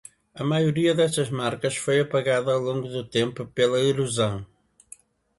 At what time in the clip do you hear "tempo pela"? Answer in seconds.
3.07-3.79